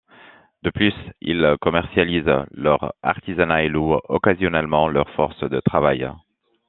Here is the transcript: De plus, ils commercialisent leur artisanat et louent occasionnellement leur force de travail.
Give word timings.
De 0.63 0.71
plus, 0.71 0.95
ils 1.21 1.55
commercialisent 1.61 2.33
leur 2.55 2.95
artisanat 3.03 3.65
et 3.65 3.69
louent 3.69 4.01
occasionnellement 4.09 4.87
leur 4.87 5.07
force 5.11 5.43
de 5.47 5.59
travail. 5.59 6.09